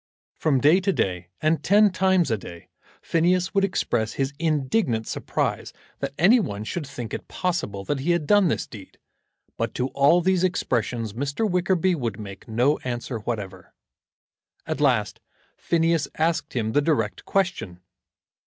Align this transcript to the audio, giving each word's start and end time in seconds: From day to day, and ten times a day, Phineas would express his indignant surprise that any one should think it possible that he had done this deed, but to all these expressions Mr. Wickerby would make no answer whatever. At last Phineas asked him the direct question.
From 0.35 0.59
day 0.59 0.79
to 0.79 0.91
day, 0.91 1.27
and 1.41 1.61
ten 1.63 1.91
times 1.91 2.31
a 2.31 2.37
day, 2.39 2.69
Phineas 3.03 3.53
would 3.53 3.63
express 3.63 4.13
his 4.13 4.33
indignant 4.39 5.05
surprise 5.07 5.73
that 5.99 6.15
any 6.17 6.39
one 6.39 6.63
should 6.63 6.87
think 6.87 7.13
it 7.13 7.27
possible 7.27 7.83
that 7.83 7.99
he 7.99 8.09
had 8.09 8.25
done 8.25 8.47
this 8.47 8.65
deed, 8.65 8.97
but 9.57 9.75
to 9.75 9.89
all 9.89 10.19
these 10.19 10.43
expressions 10.43 11.13
Mr. 11.13 11.47
Wickerby 11.47 11.93
would 11.93 12.19
make 12.19 12.47
no 12.47 12.79
answer 12.79 13.19
whatever. 13.19 13.75
At 14.65 14.81
last 14.81 15.19
Phineas 15.55 16.07
asked 16.17 16.53
him 16.55 16.71
the 16.71 16.81
direct 16.81 17.23
question. 17.25 17.79